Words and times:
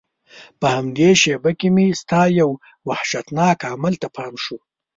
په 0.59 0.67
همدې 0.75 1.09
شېبه 1.21 1.51
کې 1.59 1.67
مې 1.75 1.85
ستا 2.01 2.21
یو 2.39 2.49
وحشتناک 2.87 3.59
عمل 3.71 3.93
ته 4.01 4.07
پام 4.15 4.33
شو. 4.43 4.57